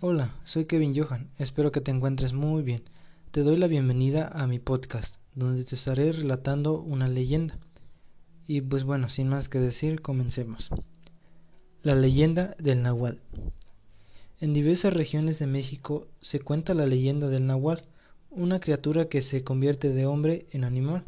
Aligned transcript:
Hola, 0.00 0.32
soy 0.44 0.66
Kevin 0.66 0.94
Johan, 0.94 1.28
espero 1.40 1.72
que 1.72 1.80
te 1.80 1.90
encuentres 1.90 2.32
muy 2.32 2.62
bien. 2.62 2.84
Te 3.32 3.42
doy 3.42 3.56
la 3.56 3.66
bienvenida 3.66 4.28
a 4.28 4.46
mi 4.46 4.60
podcast, 4.60 5.16
donde 5.34 5.64
te 5.64 5.74
estaré 5.74 6.12
relatando 6.12 6.80
una 6.80 7.08
leyenda. 7.08 7.58
Y 8.46 8.60
pues 8.60 8.84
bueno, 8.84 9.08
sin 9.08 9.28
más 9.28 9.48
que 9.48 9.58
decir, 9.58 10.00
comencemos. 10.00 10.70
La 11.82 11.96
leyenda 11.96 12.54
del 12.60 12.80
Nahual. 12.82 13.20
En 14.38 14.54
diversas 14.54 14.92
regiones 14.92 15.40
de 15.40 15.48
México 15.48 16.06
se 16.20 16.38
cuenta 16.38 16.74
la 16.74 16.86
leyenda 16.86 17.26
del 17.26 17.48
Nahual, 17.48 17.82
una 18.30 18.60
criatura 18.60 19.08
que 19.08 19.20
se 19.20 19.42
convierte 19.42 19.92
de 19.92 20.06
hombre 20.06 20.46
en 20.52 20.62
animal, 20.62 21.02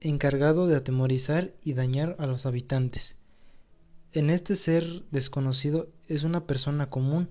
encargado 0.00 0.66
de 0.66 0.74
atemorizar 0.74 1.52
y 1.62 1.74
dañar 1.74 2.16
a 2.18 2.26
los 2.26 2.46
habitantes. 2.46 3.14
En 4.12 4.28
este 4.28 4.56
ser 4.56 5.04
desconocido 5.12 5.86
es 6.08 6.24
una 6.24 6.48
persona 6.48 6.90
común, 6.90 7.28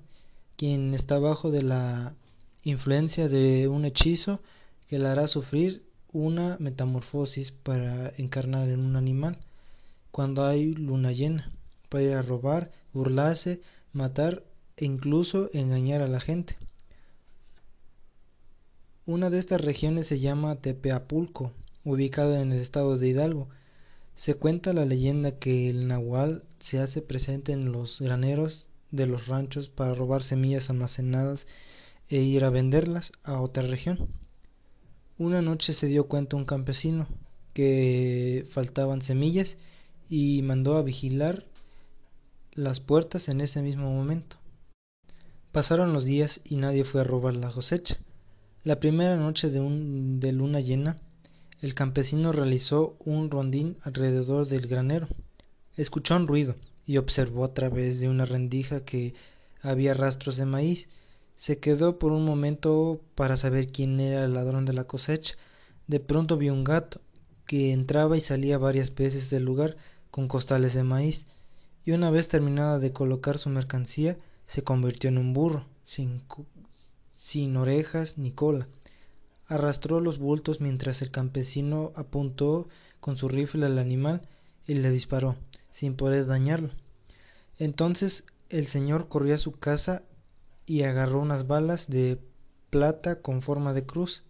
quien 0.58 0.94
está 0.96 1.20
bajo 1.20 1.52
de 1.52 1.62
la 1.62 2.16
influencia 2.64 3.30
de 3.30 3.68
un 3.68 3.86
hechizo 3.86 4.42
que 4.88 5.00
le 5.00 5.08
hará 5.08 5.28
sufrir 5.28 5.84
una 6.12 6.58
metamorfosis 6.60 7.52
para 7.52 8.10
encarnar 8.18 8.68
en 8.70 8.80
un 8.80 8.96
animal 8.96 9.38
cuando 10.10 10.46
hay 10.46 10.74
luna 10.74 11.12
llena, 11.12 11.52
para 11.90 12.04
ir 12.04 12.14
a 12.14 12.24
robar, 12.24 12.72
burlarse, 12.92 13.62
matar 13.94 14.44
e 14.76 14.86
incluso 14.86 15.50
engañar 15.54 16.02
a 16.02 16.08
la 16.08 16.20
gente. 16.20 16.58
Una 19.06 19.30
de 19.30 19.38
estas 19.38 19.62
regiones 19.62 20.08
se 20.08 20.20
llama 20.20 20.56
Tepeapulco, 20.56 21.54
ubicada 21.84 22.42
en 22.42 22.52
el 22.52 22.60
estado 22.60 22.98
de 22.98 23.10
Hidalgo. 23.10 23.48
Se 24.16 24.34
cuenta 24.34 24.74
la 24.74 24.86
leyenda 24.86 25.38
que 25.38 25.70
el 25.70 25.88
nahual 25.88 26.44
se 26.60 26.80
hace 26.80 27.04
presente 27.04 27.52
en 27.52 27.72
los 27.72 28.02
graneros 28.02 28.72
de 28.92 29.08
los 29.08 29.28
ranchos 29.28 29.70
para 29.70 29.94
robar 29.94 30.24
semillas 30.24 30.70
almacenadas 30.70 31.48
e 32.10 32.22
ir 32.22 32.44
a 32.46 32.50
venderlas 32.50 33.12
a 33.24 33.42
otra 33.42 33.64
región. 33.64 34.08
Una 35.18 35.42
noche 35.42 35.74
se 35.74 35.88
dio 35.88 36.08
cuenta 36.08 36.38
un 36.38 36.46
campesino 36.46 37.08
que 37.54 38.46
faltaban 38.52 39.02
semillas 39.02 39.58
y 40.10 40.42
mandó 40.44 40.78
a 40.78 40.84
vigilar 40.84 41.44
las 42.54 42.80
puertas 42.80 43.30
en 43.30 43.42
ese 43.42 43.62
mismo 43.62 43.92
momento. 43.92 44.38
Pasaron 45.52 45.92
los 45.94 46.06
días 46.06 46.42
y 46.46 46.58
nadie 46.58 46.84
fue 46.84 47.02
a 47.02 47.04
robar 47.04 47.36
la 47.36 47.52
cosecha. 47.52 47.98
La 48.64 48.80
primera 48.80 49.16
noche 49.16 49.50
de, 49.50 49.60
un, 49.60 50.20
de 50.20 50.32
luna 50.32 50.60
llena, 50.60 50.98
el 51.62 51.74
campesino 51.74 52.32
realizó 52.32 52.96
un 53.00 53.32
rondín 53.32 53.76
alrededor 53.82 54.48
del 54.48 54.68
granero. 54.68 55.08
Escuchó 55.76 56.16
un 56.16 56.28
ruido 56.28 56.56
y 56.88 56.98
observó 56.98 57.44
a 57.44 57.54
través 57.54 58.00
de 58.00 58.08
una 58.08 58.26
rendija 58.26 58.86
que 58.86 59.14
había 59.62 59.94
rastros 59.94 60.38
de 60.38 60.46
maíz. 60.46 60.88
Se 61.36 61.60
quedó 61.60 62.00
por 62.00 62.14
un 62.14 62.24
momento 62.26 63.02
para 63.14 63.36
saber 63.36 63.68
quién 63.68 64.00
era 64.00 64.24
el 64.24 64.34
ladrón 64.34 64.66
de 64.66 64.74
la 64.74 64.86
cosecha. 64.86 65.36
De 65.88 66.00
pronto 66.00 66.38
vio 66.38 66.54
un 66.54 66.64
gato 66.64 67.02
que 67.46 67.74
entraba 67.74 68.16
y 68.18 68.22
salía 68.22 68.58
varias 68.58 68.96
veces 68.96 69.30
del 69.30 69.44
lugar 69.44 69.76
con 70.12 70.30
costales 70.30 70.74
de 70.74 70.84
maíz, 70.84 71.28
y 71.84 71.92
una 71.92 72.10
vez 72.10 72.30
terminada 72.30 72.80
de 72.80 72.94
colocar 72.94 73.38
su 73.38 73.50
mercancía, 73.50 74.18
se 74.48 74.64
convirtió 74.64 75.10
en 75.10 75.18
un 75.18 75.34
burro, 75.34 75.66
sin, 75.86 76.24
sin 77.12 77.56
orejas 77.58 78.18
ni 78.18 78.32
cola. 78.32 78.68
Arrastró 79.48 80.00
los 80.00 80.20
bultos 80.20 80.62
mientras 80.62 81.02
el 81.02 81.12
campesino 81.12 81.92
apuntó 81.96 82.68
con 83.00 83.18
su 83.18 83.28
rifle 83.30 83.66
al 83.66 83.78
animal 83.78 84.22
y 84.66 84.76
le 84.76 84.92
disparó 84.92 85.36
sin 85.72 85.96
poder 85.96 86.26
dañarlo. 86.26 86.70
Entonces 87.60 88.24
el 88.50 88.68
señor 88.68 89.08
corrió 89.10 89.36
a 89.36 89.38
su 89.38 89.60
casa 89.60 90.04
y 90.66 90.84
agarró 90.84 91.22
unas 91.22 91.48
balas 91.48 91.88
de 91.88 92.20
plata 92.70 93.22
con 93.22 93.42
forma 93.42 93.74
de 93.74 93.86
cruz. 93.86 94.24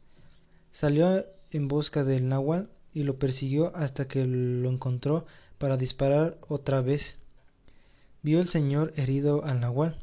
Salió 0.72 1.26
en 1.52 1.68
busca 1.68 2.04
del 2.04 2.28
nahual 2.28 2.70
y 2.92 3.04
lo 3.04 3.18
persiguió 3.18 3.76
hasta 3.76 4.08
que 4.08 4.26
lo 4.26 4.70
encontró 4.70 5.26
para 5.58 5.78
disparar 5.78 6.38
otra 6.48 6.82
vez. 6.82 7.18
Vio 8.22 8.40
el 8.40 8.48
señor 8.48 8.92
herido 8.96 9.46
al 9.46 9.62
nahual, 9.62 9.98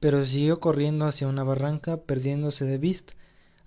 pero 0.00 0.24
siguió 0.24 0.60
corriendo 0.60 1.06
hacia 1.06 1.28
una 1.28 1.44
barranca 1.44 1.98
perdiéndose 1.98 2.64
de 2.64 2.78
vista. 2.78 3.12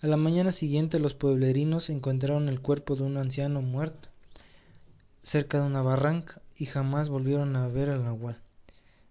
A 0.02 0.08
la 0.08 0.18
mañana 0.18 0.52
siguiente 0.52 1.00
los 1.00 1.14
pueblerinos 1.14 1.90
encontraron 1.90 2.50
el 2.50 2.60
cuerpo 2.60 2.96
de 2.96 3.04
un 3.04 3.18
anciano 3.18 3.62
muerto 3.62 4.10
cerca 5.28 5.60
de 5.60 5.66
una 5.66 5.82
barranca 5.82 6.42
y 6.56 6.68
jamás 6.68 7.10
volvieron 7.10 7.58
a 7.58 7.68
ver 7.68 7.90
al 7.90 8.06
nahual. 8.06 8.40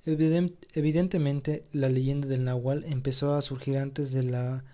evidentemente, 0.07 1.65
la 1.73 1.91
leyenda 1.91 2.27
del 2.27 2.43
nahual 2.43 2.85
empezó 2.87 3.35
a 3.35 3.43
surgir 3.43 3.77
antes 3.77 4.13
de 4.13 4.23
la 4.23 4.65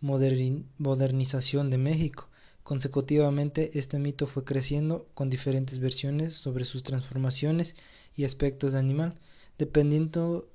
modernización 0.00 1.70
de 1.70 1.78
México. 1.78 2.28
Consecutivamente, 2.62 3.76
este 3.80 3.98
mito 3.98 4.28
fue 4.28 4.44
creciendo 4.44 5.08
con 5.14 5.28
diferentes 5.28 5.80
versiones 5.80 6.34
sobre 6.34 6.64
sus 6.64 6.84
transformaciones 6.84 7.74
y 8.14 8.22
aspectos 8.22 8.72
de 8.72 8.78
animal, 8.78 9.16
dependiendo, 9.58 10.46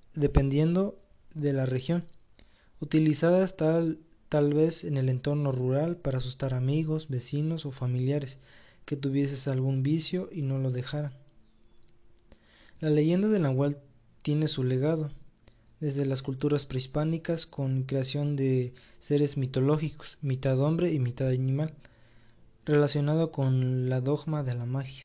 de 1.35 1.52
la 1.52 1.66
región, 1.66 2.06
utilizadas 2.79 3.58
tal 3.58 4.53
vez 4.53 4.85
en 4.85 4.96
el 4.96 5.09
entorno 5.09 5.52
rural 5.52 5.97
para 5.97 6.19
asustar 6.19 6.53
amigos, 6.53 7.09
vecinos 7.09 7.66
o 7.66 7.74
familiares 7.74 8.40
que 8.87 8.95
tuvieses 8.95 9.49
algún 9.49 9.83
vicio 9.83 10.29
y 10.31 10.43
no 10.43 10.59
lo 10.59 10.71
dejaran. 10.71 11.11
La 12.79 12.89
leyenda 12.89 13.27
del 13.27 13.41
Nahual 13.41 13.79
tiene 14.21 14.47
su 14.47 14.63
legado, 14.63 15.11
desde 15.81 16.05
las 16.05 16.21
culturas 16.21 16.65
prehispánicas 16.65 17.45
con 17.45 17.83
creación 17.83 18.37
de 18.37 18.73
seres 19.01 19.35
mitológicos, 19.35 20.17
mitad 20.21 20.57
hombre 20.61 20.93
y 20.93 20.99
mitad 20.99 21.27
animal, 21.27 21.73
relacionado 22.63 23.29
con 23.33 23.89
la 23.89 23.99
dogma 23.99 24.43
de 24.43 24.55
la 24.55 24.65
magia. 24.65 25.03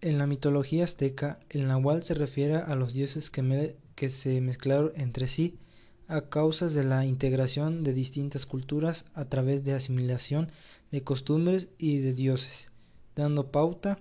En 0.00 0.18
la 0.18 0.28
mitología 0.28 0.84
azteca, 0.84 1.40
el 1.50 1.66
Nahual 1.66 2.04
se 2.04 2.14
refiere 2.14 2.54
a 2.54 2.76
los 2.76 2.94
dioses 2.94 3.30
que, 3.30 3.76
que 3.96 4.10
se 4.10 4.40
mezclaron 4.40 4.92
entre 4.94 5.26
sí 5.26 5.58
a 6.06 6.20
causas 6.20 6.72
de 6.72 6.84
la 6.84 7.04
integración 7.04 7.82
de 7.82 7.94
distintas 7.94 8.46
culturas 8.46 9.06
a 9.14 9.24
través 9.24 9.64
de 9.64 9.74
asimilación 9.74 10.52
de 10.90 11.02
costumbres 11.02 11.68
y 11.78 11.98
de 11.98 12.14
dioses, 12.14 12.70
dando 13.14 13.50
pauta 13.50 13.98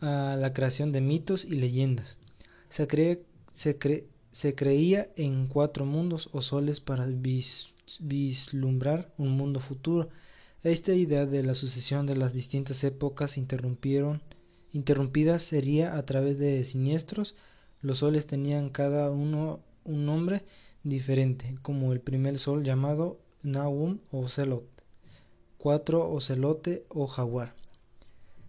a 0.00 0.36
la 0.38 0.52
creación 0.52 0.92
de 0.92 1.00
mitos 1.00 1.44
y 1.44 1.50
leyendas. 1.50 2.18
Se, 2.68 4.54
creía 4.54 5.08
en 5.16 5.46
cuatro 5.46 5.86
mundos 5.86 6.28
o 6.32 6.42
soles 6.42 6.80
para 6.80 7.06
vislumbrar 8.00 9.12
un 9.16 9.30
mundo 9.30 9.60
futuro. 9.60 10.08
Esta 10.62 10.92
idea 10.92 11.26
de 11.26 11.42
la 11.42 11.54
sucesión 11.54 12.06
de 12.06 12.16
las 12.16 12.32
distintas 12.32 12.82
épocas 12.84 13.38
interrumpieron, 13.38 14.22
interrumpidas 14.72 15.42
sería 15.42 15.96
a 15.96 16.04
través 16.04 16.38
de 16.38 16.64
siniestros. 16.64 17.36
Los 17.80 17.98
soles 17.98 18.26
tenían 18.26 18.70
cada 18.70 19.10
uno 19.10 19.60
un 19.84 20.06
nombre 20.06 20.44
diferente, 20.82 21.56
como 21.62 21.92
el 21.92 22.00
primer 22.00 22.38
sol 22.38 22.64
llamado 22.64 23.20
Naum 23.42 23.98
o 24.10 24.28
Selot, 24.28 24.64
4 25.64 26.12
ocelote 26.12 26.84
o 26.90 27.06
jaguar, 27.06 27.54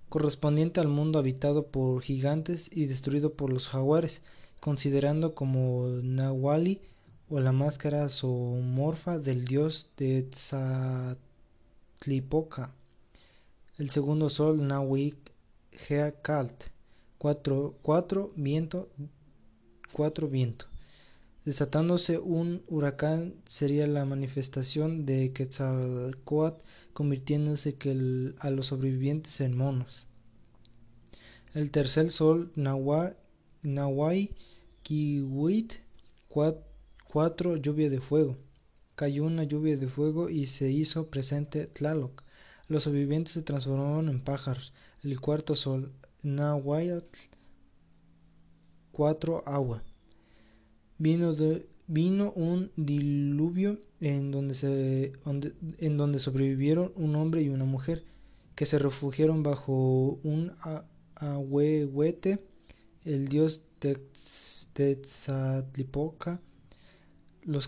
correspondiente 0.09 0.81
al 0.81 0.89
mundo 0.89 1.17
habitado 1.17 1.67
por 1.67 2.01
gigantes 2.01 2.69
y 2.73 2.87
destruido 2.87 3.35
por 3.35 3.53
los 3.53 3.69
jaguares, 3.69 4.21
considerando 4.59 5.33
como 5.33 5.87
Nahuali 6.03 6.81
o 7.29 7.39
la 7.39 7.53
máscara 7.53 8.09
zoomorfa 8.09 9.17
del 9.17 9.45
dios 9.45 9.91
de 9.95 10.23
Tzatlipoca. 10.23 11.15
El 13.77 13.89
segundo 13.91 14.27
sol, 14.27 14.67
Nahuik 14.67 15.15
Heakalt. 15.71 16.65
4, 17.17 17.75
4 17.81 18.33
viento, 18.35 18.89
4 19.93 20.27
viento. 20.27 20.65
Desatándose 21.45 22.17
un 22.17 22.63
huracán 22.67 23.35
sería 23.45 23.85
la 23.85 24.03
manifestación 24.03 25.05
de 25.05 25.31
Quetzalcoatl 25.31 26.65
convirtiéndose 26.91 27.77
a 28.39 28.49
los 28.49 28.65
sobrevivientes 28.65 29.39
en 29.41 29.55
monos. 29.55 30.07
El 31.53 31.69
tercer 31.69 32.09
sol, 32.09 32.51
Nahuay 32.55 33.15
Kiwit, 34.81 35.73
cuatro 36.27 37.57
lluvia 37.57 37.91
de 37.91 38.01
fuego. 38.01 38.37
Cayó 38.95 39.23
una 39.25 39.43
lluvia 39.43 39.77
de 39.77 39.87
fuego 39.87 40.29
y 40.29 40.47
se 40.47 40.71
hizo 40.71 41.11
presente 41.11 41.67
Tlaloc. 41.67 42.23
Los 42.67 42.83
sobrevivientes 42.83 43.35
se 43.35 43.43
transformaron 43.43 44.09
en 44.09 44.19
pájaros. 44.19 44.73
El 45.03 45.21
cuarto 45.21 45.55
sol, 45.55 45.93
Nahuayatl, 46.23 47.19
cuatro 48.91 49.43
agua. 49.45 49.83
Vino 50.97 51.35
vino 51.87 52.31
un 52.31 52.71
diluvio 52.75 53.79
en 54.01 54.31
donde, 54.31 54.53
se, 54.55 55.13
en 55.79 55.97
donde 55.97 56.19
sobrevivieron 56.19 56.91
un 56.95 57.15
hombre 57.15 57.41
y 57.41 57.49
una 57.49 57.65
mujer 57.65 58.03
que 58.55 58.65
se 58.65 58.79
refugiaron 58.79 59.43
bajo 59.43 60.19
un 60.23 60.53
ahuehuete, 61.15 62.39
el 63.03 63.27
dios 63.27 63.61
Tetzatlipoca 64.73 66.39
los, 67.45 67.67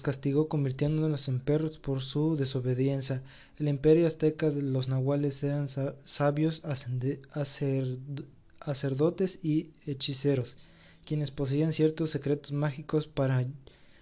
castigó 0.00 0.48
convirtiéndolos 0.48 1.28
en 1.28 1.38
perros 1.40 1.78
por 1.78 2.00
su 2.00 2.36
desobediencia. 2.36 3.22
El 3.58 3.68
imperio 3.68 4.06
azteca 4.06 4.50
de 4.50 4.62
los 4.62 4.88
nahuales 4.88 5.42
eran 5.44 5.68
sabios 5.68 6.62
sacerdotes 8.64 9.38
y 9.42 9.70
hechiceros, 9.86 10.58
quienes 11.04 11.30
poseían 11.30 11.72
ciertos 11.72 12.10
secretos 12.10 12.52
mágicos 12.52 13.06
para 13.06 13.46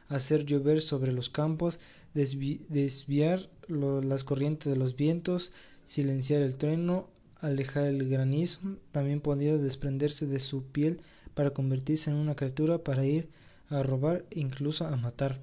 hacer 0.09 0.45
llover 0.45 0.83
sobre 0.83 1.13
los 1.13 1.31
campos, 1.31 1.81
desviar 2.15 3.49
las 3.69 4.25
corrientes 4.25 4.73
de 4.73 4.79
los 4.79 4.97
vientos, 4.97 5.53
silenciar 5.87 6.43
el 6.43 6.57
trueno, 6.57 7.09
alejar 7.37 7.87
el 7.87 8.09
granizo, 8.09 8.61
también 8.93 9.21
podía 9.21 9.57
desprenderse 9.57 10.27
de 10.27 10.41
su 10.41 10.65
piel 10.65 11.01
para 11.35 11.51
convertirse 11.51 12.11
en 12.11 12.17
una 12.17 12.35
criatura 12.35 12.79
para 12.79 13.05
ir 13.07 13.29
a 13.69 13.83
robar 13.83 14.25
e 14.31 14.41
incluso 14.41 14.87
a 14.87 14.97
matar. 14.97 15.41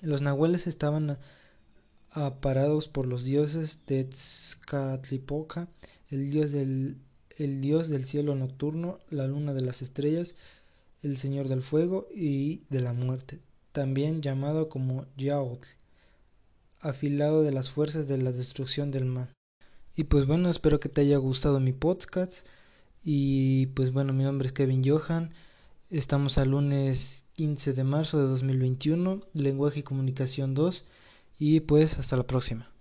Los 0.00 0.22
nahuales 0.22 0.66
estaban 0.66 1.18
aparados 2.10 2.86
por 2.86 3.06
los 3.06 3.24
dioses 3.24 3.80
de 3.86 4.04
Tzcatlipoca, 4.04 5.68
el 6.10 6.30
dios 6.30 6.52
del, 6.52 6.96
el 7.36 7.60
dios 7.60 7.88
del 7.88 8.04
cielo 8.04 8.34
nocturno, 8.34 8.98
la 9.10 9.26
luna 9.26 9.54
de 9.54 9.62
las 9.62 9.82
estrellas, 9.82 10.34
el 11.02 11.16
señor 11.16 11.48
del 11.48 11.62
fuego 11.62 12.08
y 12.14 12.62
de 12.70 12.80
la 12.80 12.92
muerte, 12.92 13.40
también 13.72 14.22
llamado 14.22 14.68
como 14.68 15.06
Yaotl, 15.16 15.66
afilado 16.80 17.42
de 17.42 17.52
las 17.52 17.70
fuerzas 17.70 18.08
de 18.08 18.18
la 18.18 18.32
destrucción 18.32 18.90
del 18.90 19.04
mal. 19.04 19.28
Y 19.96 20.04
pues 20.04 20.26
bueno, 20.26 20.50
espero 20.50 20.80
que 20.80 20.88
te 20.88 21.02
haya 21.02 21.16
gustado 21.18 21.60
mi 21.60 21.72
podcast. 21.72 22.46
Y 23.04 23.66
pues 23.68 23.92
bueno, 23.92 24.12
mi 24.12 24.24
nombre 24.24 24.48
es 24.48 24.52
Kevin 24.52 24.82
Johan. 24.84 25.32
Estamos 25.90 26.38
al 26.38 26.50
lunes 26.50 27.22
15 27.34 27.74
de 27.74 27.84
marzo 27.84 28.18
de 28.18 28.26
2021, 28.26 29.22
lenguaje 29.34 29.80
y 29.80 29.82
comunicación 29.84 30.54
2. 30.54 30.84
Y 31.38 31.60
pues 31.60 31.98
hasta 31.98 32.16
la 32.16 32.26
próxima. 32.26 32.73